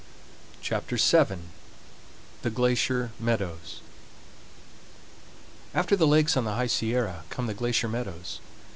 [0.63, 1.41] CHAPTER VII
[2.41, 3.81] THE GLACIER MEADOWS
[5.75, 8.39] After the lakes on the High Sierra come the glacier meadows.